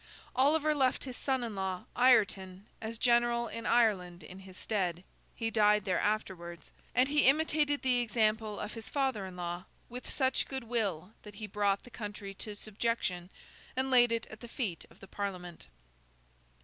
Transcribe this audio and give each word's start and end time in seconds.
Oliver 0.35 0.73
left 0.73 1.03
his 1.03 1.15
son 1.15 1.43
in 1.43 1.53
law, 1.55 1.83
Ireton, 1.95 2.65
as 2.81 2.97
general 2.97 3.47
in 3.47 3.67
Ireland 3.67 4.23
in 4.23 4.39
his 4.39 4.57
stead 4.57 5.03
(he 5.35 5.51
died 5.51 5.85
there 5.85 5.99
afterwards), 5.99 6.71
and 6.95 7.07
he 7.07 7.27
imitated 7.27 7.83
the 7.83 7.99
example 7.99 8.59
of 8.59 8.73
his 8.73 8.89
father 8.89 9.27
in 9.27 9.35
law 9.35 9.65
with 9.89 10.09
such 10.09 10.47
good 10.47 10.63
will 10.63 11.11
that 11.21 11.35
he 11.35 11.45
brought 11.45 11.83
the 11.83 11.91
country 11.91 12.33
to 12.33 12.55
subjection, 12.55 13.29
and 13.75 13.91
laid 13.91 14.11
it 14.11 14.25
at 14.31 14.39
the 14.39 14.47
feet 14.47 14.85
of 14.89 15.01
the 15.01 15.07
Parliament. 15.07 15.67